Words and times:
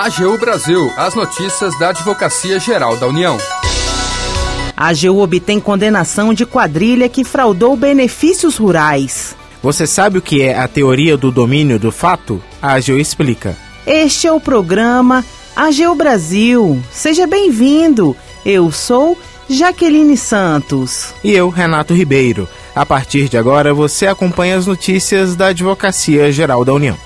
AGU 0.00 0.38
Brasil, 0.38 0.92
as 0.96 1.16
notícias 1.16 1.76
da 1.76 1.88
Advocacia 1.88 2.60
Geral 2.60 2.96
da 2.96 3.08
União. 3.08 3.36
A 4.76 4.90
AGU 4.90 5.18
obtém 5.18 5.58
condenação 5.58 6.32
de 6.32 6.46
quadrilha 6.46 7.08
que 7.08 7.24
fraudou 7.24 7.76
benefícios 7.76 8.58
rurais. 8.58 9.36
Você 9.60 9.88
sabe 9.88 10.16
o 10.18 10.22
que 10.22 10.40
é 10.40 10.56
a 10.56 10.68
teoria 10.68 11.16
do 11.16 11.32
domínio 11.32 11.80
do 11.80 11.90
fato? 11.90 12.40
A 12.62 12.74
AGU 12.74 12.96
explica. 12.96 13.56
Este 13.84 14.28
é 14.28 14.32
o 14.32 14.38
programa 14.38 15.24
AGU 15.56 15.96
Brasil. 15.96 16.80
Seja 16.92 17.26
bem-vindo. 17.26 18.16
Eu 18.46 18.70
sou 18.70 19.18
Jaqueline 19.50 20.16
Santos. 20.16 21.12
E 21.24 21.32
eu, 21.32 21.48
Renato 21.48 21.92
Ribeiro. 21.92 22.48
A 22.72 22.86
partir 22.86 23.28
de 23.28 23.36
agora, 23.36 23.74
você 23.74 24.06
acompanha 24.06 24.58
as 24.58 24.64
notícias 24.64 25.34
da 25.34 25.48
Advocacia 25.48 26.30
Geral 26.30 26.64
da 26.64 26.72
União. 26.72 26.96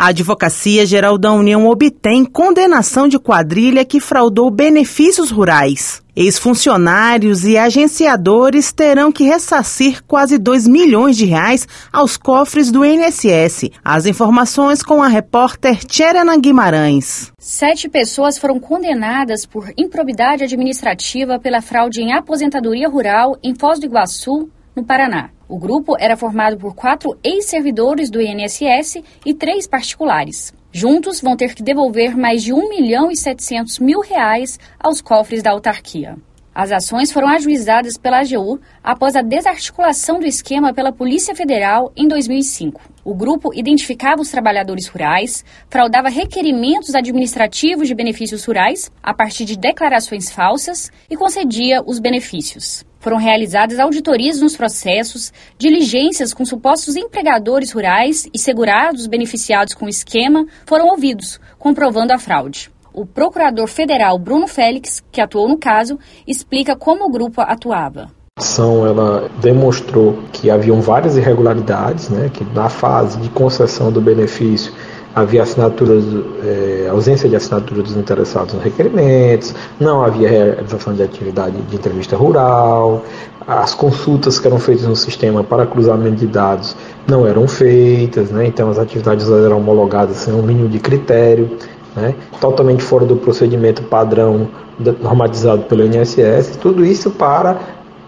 A 0.00 0.06
Advocacia 0.06 0.86
Geral 0.86 1.18
da 1.18 1.30
União 1.30 1.66
obtém 1.66 2.24
condenação 2.24 3.06
de 3.06 3.18
quadrilha 3.18 3.84
que 3.84 4.00
fraudou 4.00 4.50
benefícios 4.50 5.30
rurais. 5.30 6.00
Ex-funcionários 6.16 7.44
e 7.44 7.58
agenciadores 7.58 8.72
terão 8.72 9.12
que 9.12 9.24
ressarcir 9.24 10.02
quase 10.04 10.38
2 10.38 10.66
milhões 10.66 11.18
de 11.18 11.26
reais 11.26 11.68
aos 11.92 12.16
cofres 12.16 12.72
do 12.72 12.82
INSS. 12.82 13.72
As 13.84 14.06
informações 14.06 14.82
com 14.82 15.02
a 15.02 15.06
repórter 15.06 15.84
Tcherena 15.84 16.34
Guimarães. 16.38 17.30
Sete 17.38 17.86
pessoas 17.86 18.38
foram 18.38 18.58
condenadas 18.58 19.44
por 19.44 19.70
improbidade 19.76 20.44
administrativa 20.44 21.38
pela 21.38 21.60
fraude 21.60 22.00
em 22.00 22.14
aposentadoria 22.14 22.88
rural 22.88 23.36
em 23.44 23.54
Foz 23.54 23.78
do 23.78 23.84
Iguaçu, 23.84 24.48
no 24.74 24.82
Paraná. 24.82 25.28
O 25.50 25.58
grupo 25.58 25.96
era 25.98 26.16
formado 26.16 26.56
por 26.56 26.76
quatro 26.76 27.18
ex-servidores 27.24 28.08
do 28.08 28.22
INSS 28.22 29.02
e 29.26 29.34
três 29.34 29.66
particulares. 29.66 30.54
Juntos 30.70 31.20
vão 31.20 31.36
ter 31.36 31.56
que 31.56 31.62
devolver 31.62 32.16
mais 32.16 32.44
de 32.44 32.52
1 32.52 32.68
milhão 32.68 33.10
e 33.10 33.16
700 33.16 33.80
mil 33.80 33.98
reais 33.98 34.60
aos 34.78 35.02
cofres 35.02 35.42
da 35.42 35.50
autarquia. 35.50 36.16
As 36.54 36.70
ações 36.70 37.10
foram 37.10 37.26
ajuizadas 37.26 37.98
pela 37.98 38.20
AGU 38.20 38.60
após 38.80 39.16
a 39.16 39.22
desarticulação 39.22 40.20
do 40.20 40.24
esquema 40.24 40.72
pela 40.72 40.92
Polícia 40.92 41.34
Federal 41.34 41.92
em 41.96 42.06
2005. 42.06 42.80
O 43.04 43.12
grupo 43.12 43.52
identificava 43.52 44.22
os 44.22 44.30
trabalhadores 44.30 44.86
rurais, 44.86 45.44
fraudava 45.68 46.08
requerimentos 46.08 46.94
administrativos 46.94 47.88
de 47.88 47.94
benefícios 47.96 48.44
rurais 48.44 48.88
a 49.02 49.12
partir 49.12 49.44
de 49.44 49.58
declarações 49.58 50.30
falsas 50.30 50.92
e 51.10 51.16
concedia 51.16 51.82
os 51.84 51.98
benefícios. 51.98 52.88
Foram 53.00 53.16
realizadas 53.16 53.78
auditorias 53.78 54.42
nos 54.42 54.54
processos, 54.54 55.32
diligências 55.56 56.34
com 56.34 56.44
supostos 56.44 56.96
empregadores 56.96 57.72
rurais 57.72 58.28
e 58.32 58.38
segurados 58.38 59.06
beneficiados 59.06 59.72
com 59.72 59.86
o 59.86 59.88
esquema 59.88 60.46
foram 60.66 60.88
ouvidos, 60.88 61.40
comprovando 61.58 62.12
a 62.12 62.18
fraude. 62.18 62.70
O 62.92 63.06
procurador 63.06 63.66
federal 63.68 64.18
Bruno 64.18 64.46
Félix, 64.46 65.02
que 65.10 65.20
atuou 65.20 65.48
no 65.48 65.56
caso, 65.56 65.98
explica 66.26 66.76
como 66.76 67.06
o 67.06 67.10
grupo 67.10 67.40
atuava. 67.40 68.10
A 68.38 68.42
ação 68.42 68.86
ela 68.86 69.30
demonstrou 69.40 70.18
que 70.30 70.50
haviam 70.50 70.82
várias 70.82 71.16
irregularidades, 71.16 72.10
né, 72.10 72.30
que 72.32 72.44
na 72.52 72.68
fase 72.68 73.18
de 73.18 73.30
concessão 73.30 73.90
do 73.90 74.00
benefício 74.02 74.74
havia 75.14 75.42
assinaturas, 75.42 76.04
é, 76.44 76.88
ausência 76.90 77.28
de 77.28 77.36
assinatura 77.36 77.82
dos 77.82 77.96
interessados 77.96 78.54
nos 78.54 78.62
requerimentos, 78.62 79.54
não 79.78 80.02
havia 80.02 80.28
realização 80.28 80.94
de 80.94 81.02
atividade 81.02 81.56
de 81.62 81.76
entrevista 81.76 82.16
rural, 82.16 83.02
as 83.46 83.74
consultas 83.74 84.38
que 84.38 84.46
eram 84.46 84.58
feitas 84.58 84.86
no 84.86 84.94
sistema 84.94 85.42
para 85.42 85.66
cruzamento 85.66 86.16
de 86.16 86.26
dados 86.26 86.76
não 87.08 87.26
eram 87.26 87.48
feitas, 87.48 88.30
né? 88.30 88.46
então 88.46 88.70
as 88.70 88.78
atividades 88.78 89.28
eram 89.28 89.58
homologadas 89.58 90.16
sem 90.18 90.32
um 90.32 90.42
mínimo 90.42 90.68
de 90.68 90.78
critério, 90.78 91.50
né? 91.96 92.14
totalmente 92.40 92.82
fora 92.82 93.04
do 93.04 93.16
procedimento 93.16 93.82
padrão 93.82 94.48
normatizado 95.00 95.62
pelo 95.62 95.84
INSS, 95.84 96.56
tudo 96.60 96.84
isso 96.84 97.10
para 97.10 97.58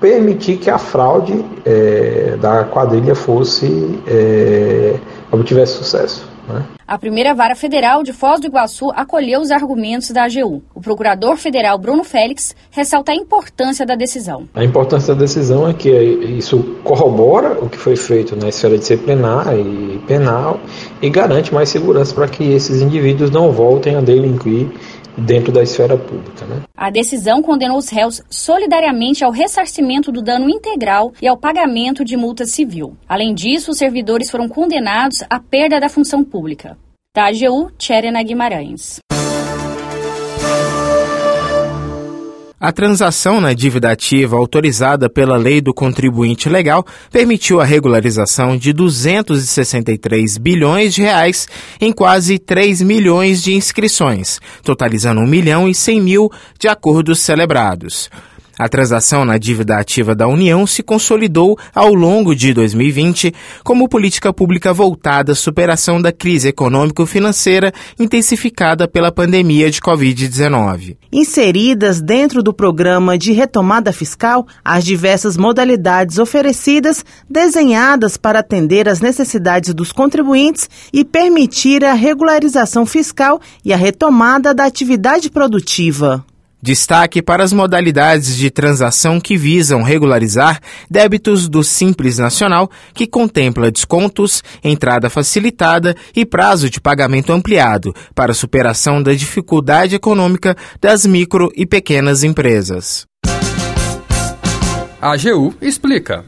permitir 0.00 0.58
que 0.58 0.70
a 0.70 0.78
fraude 0.78 1.44
é, 1.64 2.36
da 2.40 2.64
quadrilha 2.64 3.14
fosse 3.14 3.98
é, 4.06 4.94
obtivesse 5.32 5.72
sucesso. 5.72 6.33
Né? 6.48 6.64
A 6.86 6.98
primeira 6.98 7.34
vara 7.34 7.54
federal 7.54 8.02
de 8.02 8.12
Foz 8.12 8.40
do 8.40 8.46
Iguaçu 8.46 8.90
acolheu 8.94 9.40
os 9.40 9.50
argumentos 9.50 10.10
da 10.10 10.24
AGU. 10.24 10.62
O 10.74 10.80
procurador 10.80 11.36
federal 11.36 11.78
Bruno 11.78 12.04
Félix 12.04 12.54
ressalta 12.70 13.12
a 13.12 13.14
importância 13.14 13.86
da 13.86 13.94
decisão. 13.94 14.48
A 14.54 14.64
importância 14.64 15.14
da 15.14 15.20
decisão 15.20 15.68
é 15.68 15.72
que 15.72 15.90
isso 15.90 16.76
corrobora 16.84 17.58
o 17.60 17.68
que 17.68 17.78
foi 17.78 17.96
feito 17.96 18.36
na 18.36 18.48
esfera 18.48 18.76
disciplinar 18.76 19.54
e 19.56 19.98
penal 20.06 20.60
e 21.00 21.08
garante 21.08 21.52
mais 21.52 21.68
segurança 21.68 22.14
para 22.14 22.28
que 22.28 22.44
esses 22.52 22.82
indivíduos 22.82 23.30
não 23.30 23.50
voltem 23.50 23.96
a 23.96 24.00
delinquir 24.00 24.68
dentro 25.16 25.52
da 25.52 25.62
esfera 25.62 25.96
pública. 25.96 26.44
Né? 26.46 26.62
A 26.76 26.90
decisão 26.90 27.42
condenou 27.42 27.78
os 27.78 27.88
réus 27.88 28.22
solidariamente 28.28 29.24
ao 29.24 29.30
ressarcimento 29.30 30.10
do 30.10 30.22
dano 30.22 30.48
integral 30.48 31.12
e 31.20 31.28
ao 31.28 31.36
pagamento 31.36 32.04
de 32.04 32.16
multa 32.16 32.44
civil. 32.44 32.96
Além 33.08 33.34
disso, 33.34 33.70
os 33.70 33.78
servidores 33.78 34.30
foram 34.30 34.48
condenados 34.48 35.22
à 35.30 35.38
perda 35.38 35.80
da 35.80 35.88
função 35.88 36.24
pública. 36.24 36.76
Da 37.14 37.26
AGU, 37.28 37.70
Tcherena 37.78 38.22
Guimarães. 38.22 38.98
A 42.58 42.70
transação 42.70 43.40
na 43.40 43.52
dívida 43.52 43.90
ativa 43.90 44.36
autorizada 44.36 45.10
pela 45.10 45.36
Lei 45.36 45.60
do 45.60 45.74
Contribuinte 45.74 46.48
Legal 46.48 46.86
permitiu 47.10 47.60
a 47.60 47.64
regularização 47.64 48.56
de 48.56 48.72
263 48.72 50.38
bilhões 50.38 50.94
de 50.94 51.02
reais 51.02 51.48
em 51.80 51.92
quase 51.92 52.38
3 52.38 52.80
milhões 52.80 53.42
de 53.42 53.54
inscrições, 53.54 54.40
totalizando 54.62 55.20
1 55.20 55.26
milhão 55.26 55.68
e 55.68 55.74
100 55.74 56.00
mil 56.00 56.30
de 56.58 56.68
acordos 56.68 57.20
celebrados. 57.20 58.08
A 58.58 58.68
transação 58.68 59.24
na 59.24 59.36
dívida 59.36 59.76
ativa 59.78 60.14
da 60.14 60.28
União 60.28 60.66
se 60.66 60.82
consolidou 60.82 61.58
ao 61.74 61.92
longo 61.92 62.34
de 62.34 62.54
2020 62.54 63.34
como 63.64 63.88
política 63.88 64.32
pública 64.32 64.72
voltada 64.72 65.32
à 65.32 65.34
superação 65.34 66.00
da 66.00 66.12
crise 66.12 66.48
econômico-financeira 66.48 67.72
intensificada 67.98 68.86
pela 68.86 69.10
pandemia 69.10 69.70
de 69.70 69.80
Covid-19. 69.80 70.96
Inseridas 71.12 72.00
dentro 72.00 72.42
do 72.42 72.54
programa 72.54 73.18
de 73.18 73.32
retomada 73.32 73.92
fiscal, 73.92 74.46
as 74.64 74.84
diversas 74.84 75.36
modalidades 75.36 76.18
oferecidas, 76.18 77.04
desenhadas 77.28 78.16
para 78.16 78.38
atender 78.38 78.88
às 78.88 79.00
necessidades 79.00 79.74
dos 79.74 79.90
contribuintes 79.90 80.68
e 80.92 81.04
permitir 81.04 81.84
a 81.84 81.92
regularização 81.92 82.86
fiscal 82.86 83.40
e 83.64 83.72
a 83.72 83.76
retomada 83.76 84.54
da 84.54 84.64
atividade 84.64 85.28
produtiva. 85.28 86.24
Destaque 86.64 87.20
para 87.20 87.44
as 87.44 87.52
modalidades 87.52 88.38
de 88.38 88.50
transação 88.50 89.20
que 89.20 89.36
visam 89.36 89.82
regularizar 89.82 90.58
débitos 90.90 91.46
do 91.46 91.62
Simples 91.62 92.16
Nacional, 92.16 92.70
que 92.94 93.06
contempla 93.06 93.70
descontos, 93.70 94.42
entrada 94.64 95.10
facilitada 95.10 95.94
e 96.16 96.24
prazo 96.24 96.70
de 96.70 96.80
pagamento 96.80 97.34
ampliado 97.34 97.94
para 98.14 98.32
superação 98.32 99.02
da 99.02 99.12
dificuldade 99.12 99.94
econômica 99.94 100.56
das 100.80 101.04
micro 101.04 101.52
e 101.54 101.66
pequenas 101.66 102.24
empresas. 102.24 103.04
A 105.02 105.12
AGU 105.12 105.52
explica. 105.60 106.24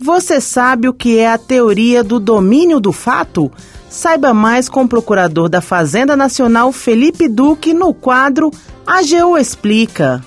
Você 0.00 0.40
sabe 0.40 0.88
o 0.88 0.94
que 0.94 1.18
é 1.18 1.30
a 1.30 1.36
teoria 1.36 2.02
do 2.02 2.18
domínio 2.18 2.80
do 2.80 2.90
fato? 2.90 3.52
Saiba 3.96 4.34
mais 4.34 4.68
com 4.68 4.82
o 4.82 4.88
procurador 4.88 5.48
da 5.48 5.62
Fazenda 5.62 6.14
Nacional, 6.14 6.70
Felipe 6.70 7.30
Duque, 7.30 7.72
no 7.72 7.94
quadro 7.94 8.50
AGU 8.86 9.38
Explica. 9.38 10.22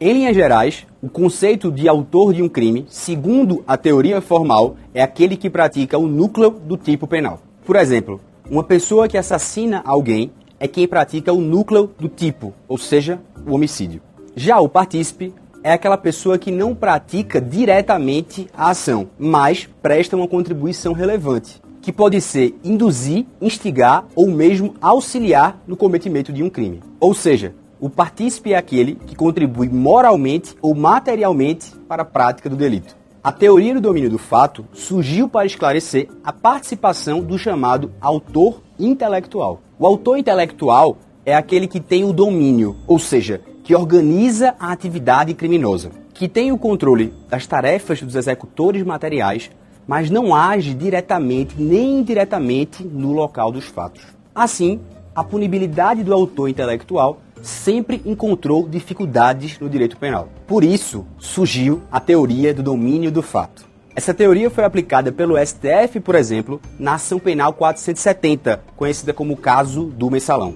Em 0.00 0.12
linhas 0.12 0.34
gerais, 0.34 0.84
o 1.00 1.08
conceito 1.08 1.70
de 1.70 1.88
autor 1.88 2.34
de 2.34 2.42
um 2.42 2.48
crime, 2.48 2.84
segundo 2.88 3.62
a 3.64 3.76
teoria 3.76 4.20
formal, 4.20 4.74
é 4.92 5.00
aquele 5.00 5.36
que 5.36 5.48
pratica 5.48 5.96
o 5.96 6.08
núcleo 6.08 6.50
do 6.50 6.76
tipo 6.76 7.06
penal. 7.06 7.40
Por 7.64 7.76
exemplo, 7.76 8.20
uma 8.50 8.64
pessoa 8.64 9.06
que 9.06 9.16
assassina 9.16 9.82
alguém 9.84 10.32
é 10.58 10.66
quem 10.66 10.88
pratica 10.88 11.32
o 11.32 11.40
núcleo 11.40 11.92
do 11.96 12.08
tipo, 12.08 12.52
ou 12.66 12.76
seja, 12.76 13.20
o 13.46 13.54
homicídio. 13.54 14.02
Já 14.34 14.58
o 14.58 14.68
partícipe 14.68 15.32
é 15.62 15.72
aquela 15.72 15.96
pessoa 15.96 16.36
que 16.38 16.50
não 16.50 16.74
pratica 16.74 17.40
diretamente 17.40 18.48
a 18.52 18.70
ação, 18.70 19.10
mas 19.16 19.68
presta 19.80 20.16
uma 20.16 20.26
contribuição 20.26 20.92
relevante 20.92 21.60
que 21.90 21.96
pode 21.96 22.20
ser 22.20 22.54
induzir, 22.62 23.26
instigar 23.42 24.06
ou 24.14 24.30
mesmo 24.30 24.76
auxiliar 24.80 25.60
no 25.66 25.76
cometimento 25.76 26.32
de 26.32 26.40
um 26.40 26.48
crime. 26.48 26.80
Ou 27.00 27.12
seja, 27.12 27.52
o 27.80 27.90
partícipe 27.90 28.52
é 28.52 28.56
aquele 28.56 28.94
que 28.94 29.16
contribui 29.16 29.68
moralmente 29.68 30.54
ou 30.62 30.72
materialmente 30.72 31.72
para 31.88 32.02
a 32.02 32.04
prática 32.04 32.48
do 32.48 32.54
delito. 32.54 32.96
A 33.24 33.32
teoria 33.32 33.74
do 33.74 33.80
domínio 33.80 34.08
do 34.08 34.18
fato 34.18 34.64
surgiu 34.72 35.28
para 35.28 35.44
esclarecer 35.44 36.08
a 36.22 36.32
participação 36.32 37.22
do 37.22 37.36
chamado 37.36 37.90
autor 38.00 38.62
intelectual. 38.78 39.60
O 39.76 39.84
autor 39.84 40.16
intelectual 40.16 40.96
é 41.26 41.34
aquele 41.34 41.66
que 41.66 41.80
tem 41.80 42.04
o 42.04 42.12
domínio, 42.12 42.76
ou 42.86 43.00
seja, 43.00 43.40
que 43.64 43.74
organiza 43.74 44.54
a 44.60 44.70
atividade 44.70 45.34
criminosa, 45.34 45.90
que 46.14 46.28
tem 46.28 46.52
o 46.52 46.58
controle 46.58 47.12
das 47.28 47.48
tarefas 47.48 48.00
dos 48.00 48.14
executores 48.14 48.84
materiais, 48.84 49.50
mas 49.90 50.08
não 50.08 50.32
age 50.32 50.72
diretamente 50.72 51.56
nem 51.58 51.98
indiretamente 51.98 52.84
no 52.84 53.10
local 53.10 53.50
dos 53.50 53.64
fatos. 53.64 54.04
Assim, 54.32 54.78
a 55.12 55.24
punibilidade 55.24 56.04
do 56.04 56.14
autor 56.14 56.48
intelectual 56.48 57.20
sempre 57.42 58.00
encontrou 58.06 58.68
dificuldades 58.68 59.58
no 59.58 59.68
direito 59.68 59.96
penal. 59.96 60.28
Por 60.46 60.62
isso, 60.62 61.04
surgiu 61.18 61.82
a 61.90 61.98
teoria 61.98 62.54
do 62.54 62.62
domínio 62.62 63.10
do 63.10 63.20
fato. 63.20 63.66
Essa 63.96 64.14
teoria 64.14 64.48
foi 64.48 64.62
aplicada 64.62 65.10
pelo 65.10 65.34
STF, 65.44 65.98
por 65.98 66.14
exemplo, 66.14 66.60
na 66.78 66.94
ação 66.94 67.18
penal 67.18 67.52
470, 67.52 68.62
conhecida 68.76 69.12
como 69.12 69.36
caso 69.36 69.86
do 69.86 70.08
mensalão. 70.08 70.54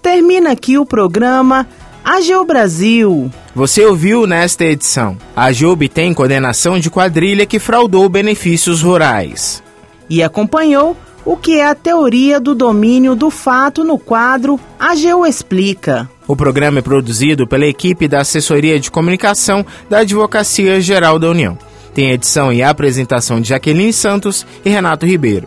Termina 0.00 0.52
aqui 0.52 0.78
o 0.78 0.86
programa 0.86 1.66
AGU 2.04 2.44
Brasil. 2.44 3.32
Você 3.54 3.84
ouviu 3.84 4.26
nesta 4.26 4.64
edição. 4.64 5.16
A 5.36 5.46
AGU 5.46 5.76
tem 5.88 6.14
condenação 6.14 6.78
de 6.78 6.88
quadrilha 6.88 7.44
que 7.44 7.58
fraudou 7.58 8.08
benefícios 8.08 8.80
rurais. 8.80 9.62
E 10.08 10.22
acompanhou 10.22 10.96
o 11.24 11.36
que 11.36 11.60
é 11.60 11.66
a 11.66 11.74
teoria 11.74 12.40
do 12.40 12.54
domínio 12.54 13.14
do 13.14 13.28
fato 13.30 13.84
no 13.84 13.98
quadro 13.98 14.58
AGU 14.80 15.26
Explica. 15.26 16.08
O 16.26 16.34
programa 16.34 16.78
é 16.78 16.82
produzido 16.82 17.46
pela 17.46 17.66
equipe 17.66 18.08
da 18.08 18.20
Assessoria 18.20 18.80
de 18.80 18.90
Comunicação 18.90 19.64
da 19.88 19.98
Advocacia 19.98 20.80
Geral 20.80 21.18
da 21.18 21.28
União. 21.28 21.58
Tem 21.94 22.10
edição 22.10 22.50
e 22.50 22.62
apresentação 22.62 23.38
de 23.38 23.50
Jaqueline 23.50 23.92
Santos 23.92 24.46
e 24.64 24.70
Renato 24.70 25.04
Ribeiro. 25.04 25.46